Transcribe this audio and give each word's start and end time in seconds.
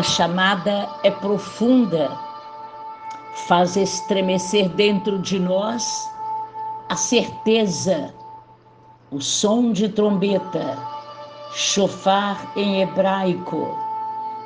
A 0.00 0.02
chamada 0.02 0.88
é 1.02 1.10
profunda, 1.10 2.10
faz 3.46 3.76
estremecer 3.76 4.66
dentro 4.70 5.18
de 5.18 5.38
nós 5.38 6.10
a 6.88 6.96
certeza, 6.96 8.14
o 9.10 9.20
som 9.20 9.72
de 9.72 9.90
trombeta, 9.90 10.78
chofar 11.52 12.50
em 12.56 12.80
hebraico. 12.80 13.76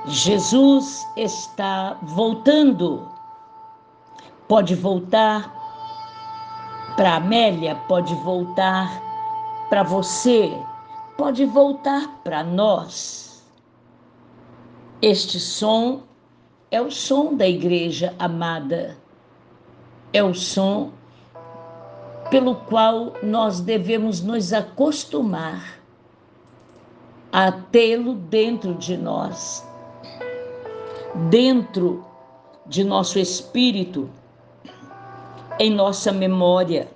Jesus 0.07 1.07
está 1.17 1.99
voltando. 2.03 3.09
Pode 4.49 4.75
voltar 4.75 5.55
para 6.97 7.15
Amélia, 7.15 7.77
pode 7.87 8.13
voltar 8.25 8.91
para 9.71 9.85
você, 9.85 10.61
pode 11.17 11.45
voltar 11.45 12.09
para 12.25 12.43
nós. 12.43 13.34
Este 15.07 15.39
som 15.39 16.01
é 16.71 16.81
o 16.81 16.91
som 16.91 17.37
da 17.37 17.47
igreja 17.47 18.15
amada, 18.19 18.97
é 20.15 20.25
o 20.25 20.33
som 20.33 20.93
pelo 22.31 22.55
qual 22.55 23.13
nós 23.23 23.61
devemos 23.61 24.23
nos 24.23 24.51
acostumar 24.51 25.79
a 27.31 27.53
tê-lo 27.53 28.15
dentro 28.15 28.77
de 28.77 28.97
nós, 28.97 29.63
dentro 31.29 32.03
de 32.65 32.83
nosso 32.83 33.19
espírito, 33.19 34.09
em 35.59 35.69
nossa 35.69 36.13
memória, 36.13 36.89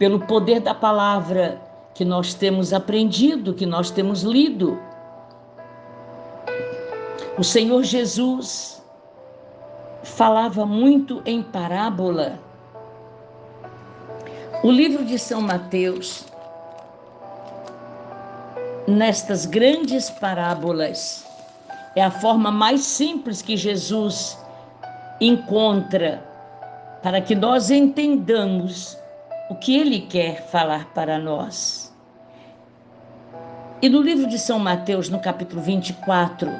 pelo 0.00 0.18
poder 0.26 0.58
da 0.58 0.74
palavra 0.74 1.62
que 1.94 2.04
nós 2.04 2.34
temos 2.34 2.72
aprendido, 2.72 3.54
que 3.54 3.66
nós 3.66 3.88
temos 3.88 4.22
lido. 4.24 4.87
O 7.38 7.44
Senhor 7.44 7.84
Jesus 7.84 8.82
falava 10.02 10.66
muito 10.66 11.22
em 11.24 11.40
parábola. 11.40 12.36
O 14.64 14.72
livro 14.72 15.04
de 15.04 15.16
São 15.20 15.40
Mateus, 15.40 16.26
nestas 18.88 19.46
grandes 19.46 20.10
parábolas, 20.10 21.24
é 21.94 22.02
a 22.02 22.10
forma 22.10 22.50
mais 22.50 22.80
simples 22.80 23.40
que 23.40 23.56
Jesus 23.56 24.36
encontra 25.20 26.20
para 27.04 27.20
que 27.20 27.36
nós 27.36 27.70
entendamos 27.70 28.98
o 29.48 29.54
que 29.54 29.78
ele 29.78 30.00
quer 30.00 30.42
falar 30.48 30.86
para 30.86 31.20
nós. 31.20 31.94
E 33.80 33.88
no 33.88 34.02
livro 34.02 34.26
de 34.26 34.40
São 34.40 34.58
Mateus, 34.58 35.08
no 35.08 35.20
capítulo 35.20 35.62
24, 35.62 36.50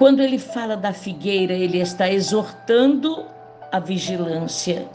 quando 0.00 0.22
ele 0.22 0.38
fala 0.38 0.78
da 0.78 0.94
figueira, 0.94 1.52
ele 1.52 1.78
está 1.78 2.10
exortando 2.10 3.26
a 3.70 3.78
vigilância. 3.78 4.88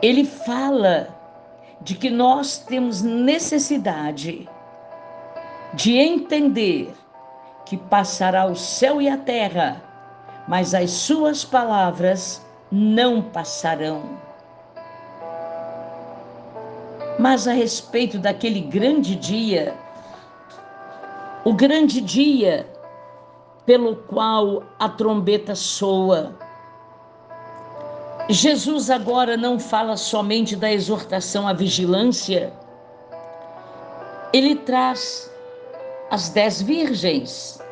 Ele 0.00 0.24
fala 0.24 1.08
de 1.82 1.94
que 1.94 2.08
nós 2.08 2.56
temos 2.56 3.02
necessidade 3.02 4.48
de 5.74 5.98
entender 5.98 6.94
que 7.66 7.76
passará 7.76 8.46
o 8.46 8.56
céu 8.56 9.02
e 9.02 9.08
a 9.10 9.18
terra, 9.18 9.82
mas 10.48 10.72
as 10.72 10.90
suas 10.90 11.44
palavras 11.44 12.42
não 12.72 13.20
passarão. 13.20 14.02
Mas 17.18 17.46
a 17.46 17.52
respeito 17.52 18.18
daquele 18.18 18.62
grande 18.62 19.14
dia, 19.14 19.74
o 21.44 21.52
grande 21.52 22.00
dia 22.00 22.66
pelo 23.68 23.96
qual 23.96 24.62
a 24.78 24.88
trombeta 24.88 25.54
soa, 25.54 26.34
Jesus 28.30 28.88
agora 28.88 29.36
não 29.36 29.60
fala 29.60 29.94
somente 29.94 30.56
da 30.56 30.72
exortação 30.72 31.46
à 31.46 31.52
vigilância, 31.52 32.50
ele 34.32 34.56
traz 34.56 35.30
as 36.10 36.30
dez 36.30 36.62
virgens, 36.62 37.62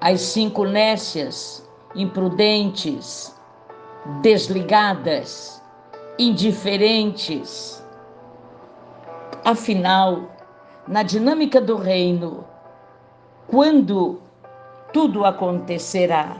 as 0.00 0.20
cinco 0.20 0.64
nécias, 0.64 1.64
imprudentes, 1.94 3.32
desligadas, 4.22 5.62
indiferentes. 6.18 7.80
Afinal, 9.44 10.24
na 10.88 11.04
dinâmica 11.04 11.60
do 11.60 11.76
reino, 11.76 12.44
quando 13.46 14.20
tudo 14.92 15.24
acontecerá, 15.24 16.36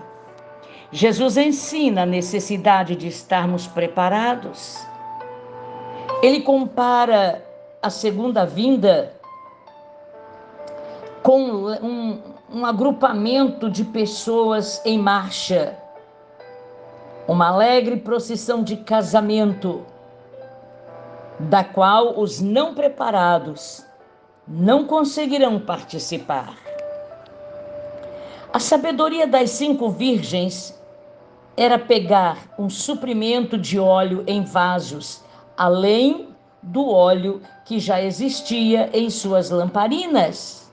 Jesus 0.92 1.36
ensina 1.36 2.02
a 2.02 2.06
necessidade 2.06 2.96
de 2.96 3.08
estarmos 3.08 3.66
preparados. 3.66 4.76
Ele 6.22 6.40
compara 6.40 7.44
a 7.80 7.88
segunda 7.88 8.44
vinda 8.44 9.14
com 11.22 11.40
um, 11.40 12.20
um 12.52 12.66
agrupamento 12.66 13.70
de 13.70 13.84
pessoas 13.84 14.84
em 14.84 14.98
marcha 14.98 15.76
uma 17.30 17.46
alegre 17.46 17.96
procissão 17.96 18.60
de 18.60 18.76
casamento, 18.76 19.86
da 21.38 21.62
qual 21.62 22.18
os 22.18 22.40
não 22.40 22.74
preparados 22.74 23.86
não 24.48 24.84
conseguirão 24.84 25.60
participar. 25.60 26.56
A 28.52 28.58
sabedoria 28.58 29.28
das 29.28 29.50
cinco 29.50 29.90
virgens 29.90 30.76
era 31.56 31.78
pegar 31.78 32.48
um 32.58 32.68
suprimento 32.68 33.56
de 33.56 33.78
óleo 33.78 34.24
em 34.26 34.42
vasos, 34.42 35.22
além 35.56 36.30
do 36.60 36.88
óleo 36.90 37.40
que 37.64 37.78
já 37.78 38.02
existia 38.02 38.90
em 38.92 39.08
suas 39.08 39.50
lamparinas. 39.50 40.68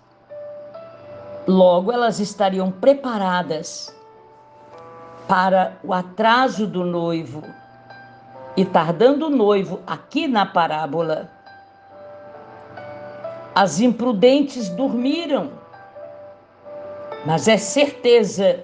Logo, 1.48 1.92
elas 1.92 2.20
estariam 2.20 2.72
preparadas 2.72 3.96
para 5.28 5.78
o 5.84 5.94
atraso 5.94 6.66
do 6.66 6.84
noivo. 6.84 7.44
E 8.56 8.66
tardando 8.66 9.28
o 9.28 9.30
noivo, 9.30 9.82
aqui 9.86 10.28
na 10.28 10.48
parábola, 10.48 11.30
as 13.54 13.80
imprudentes 13.80 14.68
dormiram, 14.70 15.52
mas 17.28 17.46
é 17.50 17.58
certeza 17.58 18.64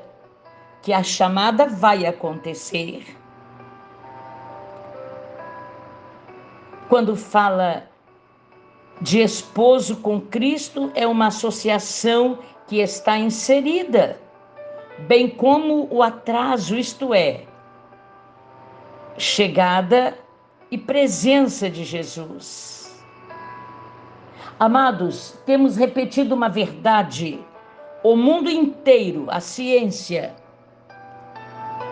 que 0.82 0.94
a 0.94 1.04
chamada 1.04 1.68
vai 1.68 2.06
acontecer. 2.06 3.04
Quando 6.88 7.14
fala 7.14 7.84
de 9.02 9.20
esposo 9.20 9.98
com 9.98 10.22
Cristo, 10.22 10.90
é 10.96 11.06
uma 11.06 11.28
associação 11.28 12.40
que 12.66 12.78
está 12.78 13.18
inserida 13.18 14.18
bem 15.10 15.30
como 15.30 15.90
o 15.92 16.02
atraso, 16.02 16.78
isto 16.78 17.14
é, 17.14 17.42
chegada 19.18 20.18
e 20.72 20.78
presença 20.78 21.70
de 21.70 21.84
Jesus. 21.84 23.04
Amados, 24.58 25.38
temos 25.46 25.76
repetido 25.76 26.34
uma 26.34 26.48
verdade. 26.48 27.44
O 28.04 28.18
mundo 28.18 28.50
inteiro, 28.50 29.28
a 29.30 29.40
ciência, 29.40 30.34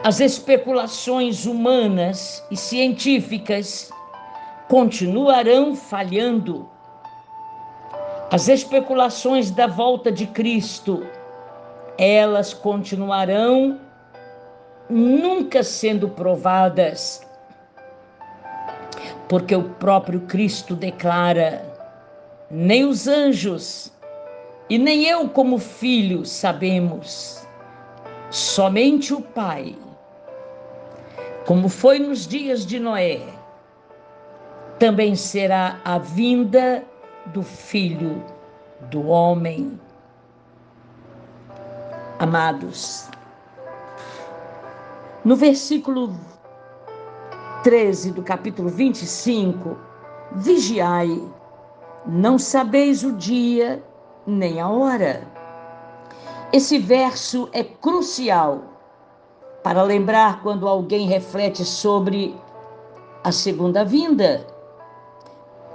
as 0.04 0.20
especulações 0.20 1.46
humanas 1.46 2.44
e 2.52 2.58
científicas 2.58 3.90
continuarão 4.68 5.74
falhando. 5.74 6.70
As 8.30 8.50
especulações 8.50 9.52
da 9.52 9.68
volta 9.68 10.12
de 10.12 10.28
Cristo 10.28 11.06
elas 11.98 12.54
continuarão 12.54 13.80
nunca 14.90 15.64
sendo 15.64 16.10
provadas, 16.10 17.22
porque 19.30 19.56
o 19.56 19.64
próprio 19.64 20.22
Cristo 20.22 20.76
declara: 20.76 21.64
nem 22.50 22.86
os 22.86 23.08
anjos 23.08 23.92
e 24.72 24.78
nem 24.78 25.04
eu, 25.04 25.28
como 25.28 25.58
filho, 25.58 26.26
sabemos, 26.26 27.46
somente 28.30 29.14
o 29.14 29.20
Pai. 29.20 29.76
Como 31.46 31.68
foi 31.68 32.00
nos 32.00 32.26
dias 32.26 32.66
de 32.66 32.80
Noé, 32.80 33.20
também 34.80 35.14
será 35.14 35.78
a 35.84 35.98
vinda 35.98 36.86
do 37.34 37.44
Filho 37.44 38.24
do 38.90 39.10
Homem 39.10 39.78
amados. 42.18 43.10
No 45.26 45.36
versículo 45.36 46.16
13 47.62 48.12
do 48.12 48.24
capítulo 48.24 48.70
25, 48.70 49.78
vigiai, 50.32 51.22
não 52.06 52.40
sabeis 52.40 53.04
o 53.04 53.12
dia 53.12 53.84
nem 54.26 54.60
a 54.60 54.70
hora. 54.70 55.28
Esse 56.54 56.78
verso 56.78 57.50
é 57.54 57.64
crucial 57.64 58.62
para 59.64 59.84
lembrar 59.84 60.42
quando 60.42 60.68
alguém 60.68 61.08
reflete 61.08 61.64
sobre 61.64 62.36
a 63.24 63.32
segunda 63.32 63.86
vinda. 63.86 64.46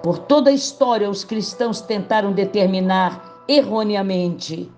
Por 0.02 0.18
toda 0.18 0.50
a 0.50 0.52
história, 0.52 1.08
os 1.08 1.24
cristãos 1.24 1.80
tentaram 1.80 2.32
determinar 2.32 3.44
erroneamente 3.48 4.70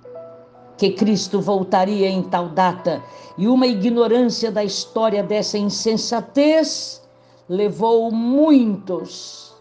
que 0.76 0.90
Cristo 0.90 1.40
voltaria 1.40 2.08
em 2.08 2.22
tal 2.22 2.48
data, 2.50 3.02
e 3.36 3.48
uma 3.48 3.66
ignorância 3.66 4.50
da 4.50 4.62
história 4.62 5.24
dessa 5.24 5.58
insensatez 5.58 7.02
levou 7.48 8.12
muitos 8.12 9.52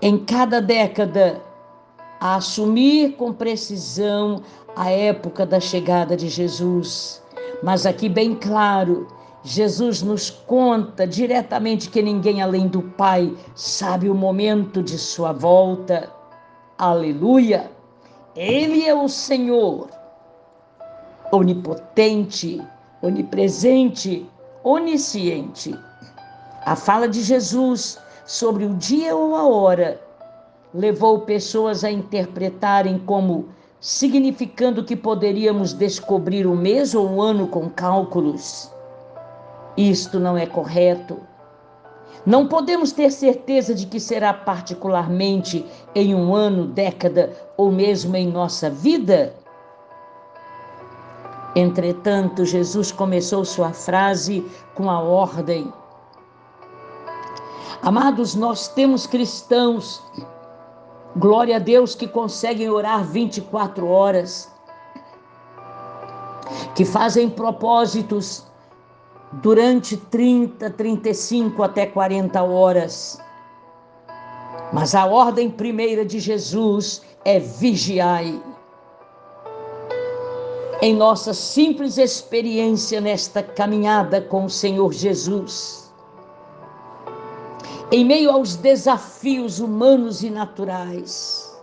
em 0.00 0.18
cada 0.18 0.60
década 0.60 1.42
a 2.24 2.36
assumir 2.36 3.16
com 3.18 3.34
precisão 3.34 4.40
a 4.74 4.90
época 4.90 5.44
da 5.44 5.60
chegada 5.60 6.16
de 6.16 6.30
Jesus. 6.30 7.22
Mas 7.62 7.84
aqui 7.84 8.08
bem 8.08 8.34
claro, 8.34 9.06
Jesus 9.42 10.00
nos 10.00 10.30
conta 10.30 11.06
diretamente 11.06 11.90
que 11.90 12.00
ninguém 12.00 12.40
além 12.40 12.66
do 12.66 12.80
Pai 12.80 13.36
sabe 13.54 14.08
o 14.08 14.14
momento 14.14 14.82
de 14.82 14.98
sua 14.98 15.34
volta. 15.34 16.10
Aleluia! 16.78 17.70
Ele 18.34 18.86
é 18.86 18.94
o 18.94 19.06
Senhor, 19.06 19.90
onipotente, 21.30 22.58
onipresente, 23.02 24.26
onisciente. 24.62 25.78
A 26.64 26.74
fala 26.74 27.06
de 27.06 27.20
Jesus 27.20 27.98
sobre 28.24 28.64
o 28.64 28.72
dia 28.72 29.14
ou 29.14 29.36
a 29.36 29.46
hora 29.46 30.03
levou 30.74 31.20
pessoas 31.20 31.84
a 31.84 31.90
interpretarem 31.90 32.98
como 32.98 33.48
significando 33.78 34.82
que 34.82 34.96
poderíamos 34.96 35.72
descobrir 35.72 36.46
o 36.46 36.56
mês 36.56 36.94
ou 36.94 37.08
o 37.08 37.22
ano 37.22 37.46
com 37.46 37.70
cálculos. 37.70 38.72
Isto 39.76 40.18
não 40.18 40.36
é 40.36 40.46
correto. 40.46 41.18
Não 42.26 42.48
podemos 42.48 42.90
ter 42.90 43.10
certeza 43.10 43.74
de 43.74 43.86
que 43.86 44.00
será 44.00 44.32
particularmente 44.32 45.64
em 45.94 46.14
um 46.14 46.34
ano, 46.34 46.66
década 46.66 47.30
ou 47.56 47.70
mesmo 47.70 48.16
em 48.16 48.26
nossa 48.26 48.70
vida. 48.70 49.34
Entretanto, 51.54 52.44
Jesus 52.44 52.90
começou 52.90 53.44
sua 53.44 53.72
frase 53.72 54.44
com 54.74 54.90
a 54.90 54.98
ordem. 54.98 55.72
Amados, 57.82 58.34
nós 58.34 58.66
temos 58.68 59.06
cristãos 59.06 60.02
Glória 61.16 61.56
a 61.56 61.58
Deus 61.60 61.94
que 61.94 62.08
conseguem 62.08 62.68
orar 62.68 63.04
24 63.04 63.86
horas, 63.86 64.50
que 66.74 66.84
fazem 66.84 67.30
propósitos 67.30 68.44
durante 69.34 69.96
30, 69.96 70.70
35 70.70 71.62
até 71.62 71.86
40 71.86 72.42
horas. 72.42 73.18
Mas 74.72 74.94
a 74.94 75.06
ordem 75.06 75.48
primeira 75.48 76.04
de 76.04 76.18
Jesus 76.18 77.02
é 77.24 77.38
vigiai. 77.38 78.42
Em 80.82 80.94
nossa 80.94 81.32
simples 81.32 81.96
experiência 81.96 83.00
nesta 83.00 83.40
caminhada 83.40 84.20
com 84.20 84.46
o 84.46 84.50
Senhor 84.50 84.92
Jesus, 84.92 85.83
em 87.94 88.04
meio 88.04 88.32
aos 88.32 88.56
desafios 88.56 89.60
humanos 89.60 90.24
e 90.24 90.28
naturais, 90.28 91.56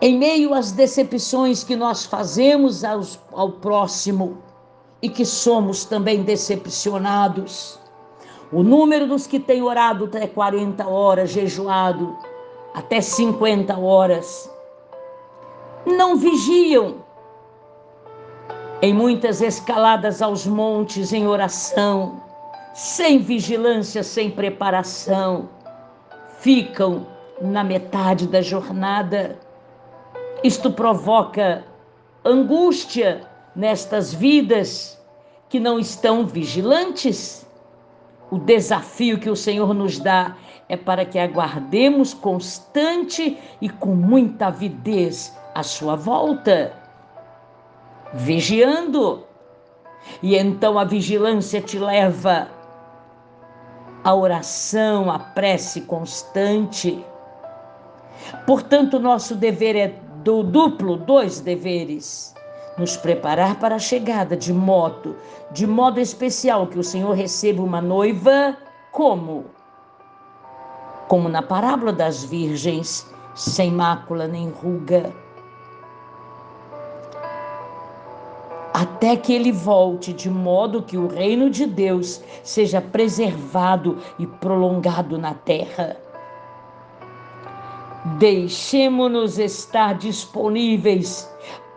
em 0.00 0.18
meio 0.18 0.54
às 0.54 0.72
decepções 0.72 1.62
que 1.62 1.76
nós 1.76 2.06
fazemos 2.06 2.84
aos, 2.84 3.20
ao 3.30 3.52
próximo 3.52 4.38
e 5.02 5.10
que 5.10 5.26
somos 5.26 5.84
também 5.84 6.22
decepcionados. 6.22 7.78
O 8.50 8.62
número 8.62 9.06
dos 9.06 9.26
que 9.26 9.38
têm 9.38 9.60
orado 9.60 10.06
até 10.06 10.26
40 10.26 10.88
horas, 10.88 11.28
jejuado 11.28 12.16
até 12.72 13.02
50 13.02 13.78
horas, 13.78 14.50
não 15.84 16.16
vigiam. 16.16 17.04
Em 18.80 18.94
muitas 18.94 19.42
escaladas 19.42 20.22
aos 20.22 20.46
montes 20.46 21.12
em 21.12 21.26
oração, 21.26 22.29
sem 22.74 23.18
vigilância, 23.18 24.02
sem 24.02 24.30
preparação, 24.30 25.48
ficam 26.38 27.06
na 27.40 27.64
metade 27.64 28.26
da 28.26 28.40
jornada. 28.40 29.38
Isto 30.42 30.70
provoca 30.70 31.64
angústia 32.24 33.22
nestas 33.54 34.12
vidas 34.12 35.00
que 35.48 35.58
não 35.58 35.78
estão 35.78 36.26
vigilantes. 36.26 37.46
O 38.30 38.38
desafio 38.38 39.18
que 39.18 39.28
o 39.28 39.36
Senhor 39.36 39.74
nos 39.74 39.98
dá 39.98 40.36
é 40.68 40.76
para 40.76 41.04
que 41.04 41.18
aguardemos 41.18 42.14
constante 42.14 43.36
e 43.60 43.68
com 43.68 43.94
muita 43.94 44.46
avidez 44.46 45.36
a 45.52 45.64
sua 45.64 45.96
volta, 45.96 46.72
vigiando. 48.14 49.26
E 50.22 50.36
então 50.36 50.78
a 50.78 50.84
vigilância 50.84 51.60
te 51.60 51.76
leva 51.78 52.59
a 54.04 54.14
oração, 54.14 55.10
a 55.10 55.18
prece 55.18 55.82
constante. 55.82 57.04
Portanto, 58.46 58.98
nosso 58.98 59.34
dever 59.34 59.76
é 59.76 59.88
do 60.22 60.42
duplo, 60.42 60.96
dois 60.96 61.40
deveres. 61.40 62.34
Nos 62.78 62.96
preparar 62.96 63.58
para 63.58 63.74
a 63.74 63.78
chegada 63.78 64.36
de 64.36 64.52
modo, 64.52 65.16
de 65.50 65.66
modo 65.66 66.00
especial 66.00 66.66
que 66.66 66.78
o 66.78 66.84
Senhor 66.84 67.12
receba 67.14 67.62
uma 67.62 67.80
noiva 67.80 68.56
como? 68.92 69.44
Como 71.08 71.28
na 71.28 71.42
parábola 71.42 71.92
das 71.92 72.24
virgens, 72.24 73.06
sem 73.34 73.70
mácula 73.70 74.26
nem 74.26 74.48
ruga 74.48 75.12
até 79.00 79.16
que 79.16 79.32
ele 79.32 79.50
volte, 79.50 80.12
de 80.12 80.28
modo 80.28 80.82
que 80.82 80.98
o 80.98 81.06
reino 81.06 81.48
de 81.48 81.64
Deus 81.64 82.22
seja 82.42 82.82
preservado 82.82 83.96
e 84.18 84.26
prolongado 84.26 85.16
na 85.16 85.32
terra. 85.32 85.96
Deixemos-nos 88.18 89.38
estar 89.38 89.94
disponíveis 89.94 91.26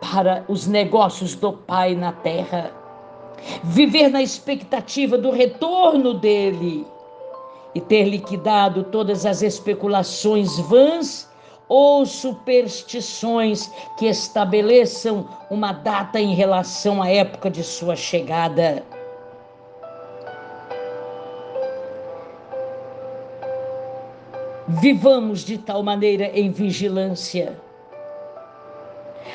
para 0.02 0.44
os 0.48 0.66
negócios 0.66 1.34
do 1.34 1.54
Pai 1.54 1.94
na 1.94 2.12
terra, 2.12 2.70
viver 3.62 4.10
na 4.10 4.22
expectativa 4.22 5.16
do 5.16 5.30
retorno 5.30 6.12
dele 6.12 6.86
e 7.74 7.80
ter 7.80 8.04
liquidado 8.04 8.84
todas 8.84 9.24
as 9.24 9.40
especulações 9.40 10.58
vãs 10.58 11.26
ou 11.76 12.06
superstições 12.06 13.68
que 13.98 14.06
estabeleçam 14.06 15.28
uma 15.50 15.72
data 15.72 16.20
em 16.20 16.32
relação 16.32 17.02
à 17.02 17.10
época 17.10 17.50
de 17.50 17.64
sua 17.64 17.96
chegada. 17.96 18.84
Vivamos 24.68 25.44
de 25.44 25.58
tal 25.58 25.82
maneira 25.82 26.26
em 26.26 26.48
vigilância. 26.52 27.58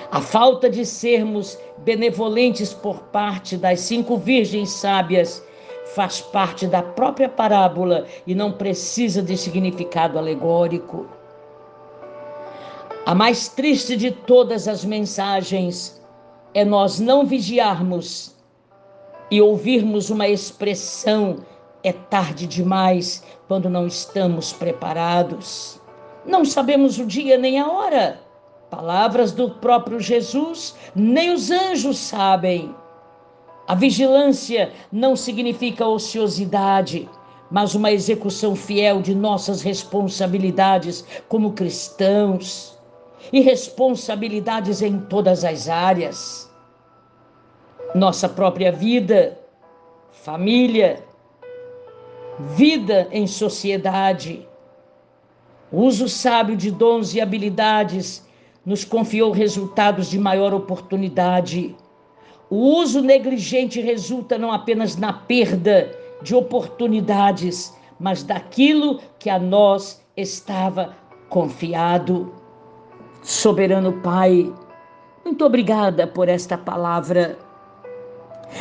A 0.10 0.22
falta 0.22 0.70
de 0.70 0.86
sermos 0.86 1.60
benevolentes 1.80 2.74
por 2.74 3.00
parte 3.12 3.58
das 3.58 3.82
cinco 3.82 4.16
virgens 4.16 4.70
sábias 4.70 5.44
faz 5.94 6.22
parte 6.22 6.68
da 6.68 6.82
própria 6.82 7.28
parábola 7.28 8.06
e 8.26 8.34
não 8.34 8.54
precisa 8.54 9.22
de 9.22 9.36
significado 9.36 10.18
alegórico. 10.18 11.19
A 13.10 13.16
mais 13.16 13.48
triste 13.48 13.98
de 13.98 14.12
todas 14.12 14.68
as 14.68 14.86
mensagens 14.86 16.00
é 16.54 16.64
nós 16.64 17.00
não 17.00 17.26
vigiarmos 17.26 18.36
e 19.32 19.42
ouvirmos 19.42 20.12
uma 20.12 20.28
expressão 20.28 21.38
é 21.84 21.92
tarde 21.92 22.46
demais 22.46 23.24
quando 23.48 23.68
não 23.68 23.88
estamos 23.88 24.54
preparados. 24.54 25.82
Não 26.24 26.46
sabemos 26.46 27.00
o 27.00 27.06
dia 27.08 27.36
nem 27.36 27.60
a 27.60 27.68
hora. 27.68 28.20
Palavras 28.70 29.32
do 29.32 29.50
próprio 29.56 30.00
Jesus, 30.00 30.76
nem 30.94 31.34
os 31.34 31.50
anjos 31.50 31.98
sabem. 31.98 32.76
A 33.68 33.74
vigilância 33.74 34.72
não 34.92 35.16
significa 35.16 35.84
ociosidade, 35.88 37.10
mas 37.50 37.74
uma 37.74 37.92
execução 37.92 38.56
fiel 38.56 39.02
de 39.02 39.16
nossas 39.16 39.64
responsabilidades 39.64 41.04
como 41.28 41.54
cristãos 41.54 42.78
e 43.32 43.42
responsabilidades 43.42 44.82
em 44.82 45.00
todas 45.00 45.44
as 45.44 45.68
áreas. 45.68 46.50
Nossa 47.94 48.30
própria 48.30 48.72
vida, 48.72 49.38
família, 50.12 51.04
vida 52.40 53.08
em 53.12 53.28
sociedade, 53.28 54.48
uso 55.72 56.08
sábio 56.08 56.56
de 56.56 56.72
dons 56.72 57.14
e 57.14 57.22
habilidades 57.22 58.26
nos 58.66 58.86
confiou 58.86 59.32
resultados 59.32 60.10
de 60.10 60.20
maior 60.20 60.54
oportunidade. 60.54 61.76
O 62.50 62.80
uso 62.80 63.02
negligente 63.02 63.80
resulta 63.82 64.38
não 64.38 64.52
apenas 64.52 64.96
na 64.96 65.14
perda 65.14 65.92
de 66.22 66.36
oportunidades, 66.36 67.74
mas 68.00 68.24
daquilo 68.24 69.00
que 69.20 69.30
a 69.30 69.40
nós 69.40 70.04
estava 70.16 70.96
confiado. 71.30 72.39
Soberano 73.22 73.94
Pai, 74.02 74.54
muito 75.26 75.46
obrigada 75.46 76.08
por 76.08 76.30
esta 76.30 76.58
palavra. 76.58 77.38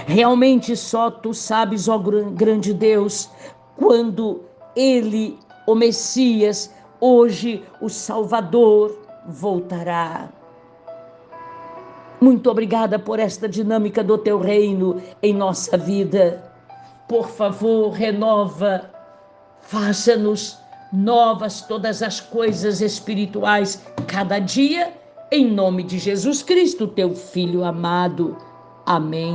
Realmente 0.06 0.76
só 0.76 1.10
tu 1.10 1.32
sabes, 1.32 1.88
ó 1.88 1.98
grande 1.98 2.74
Deus, 2.74 3.30
quando 3.76 4.42
ele, 4.76 5.38
o 5.66 5.74
Messias, 5.74 6.74
hoje 7.00 7.64
o 7.80 7.88
Salvador, 7.88 8.94
voltará. 9.26 10.28
Muito 12.20 12.50
obrigada 12.50 12.98
por 12.98 13.20
esta 13.20 13.48
dinâmica 13.48 14.02
do 14.02 14.18
teu 14.18 14.38
reino 14.40 15.00
em 15.22 15.32
nossa 15.32 15.76
vida. 15.76 16.52
Por 17.06 17.28
favor, 17.28 17.90
renova, 17.90 18.90
faça-nos 19.60 20.58
novas 20.92 21.62
todas 21.62 22.02
as 22.02 22.20
coisas 22.20 22.80
espirituais 22.80 23.82
cada 24.06 24.38
dia, 24.38 24.92
em 25.30 25.50
nome 25.50 25.82
de 25.82 25.98
Jesus 25.98 26.42
Cristo, 26.42 26.86
teu 26.86 27.14
Filho 27.14 27.64
amado. 27.64 28.36
Amém. 28.86 29.26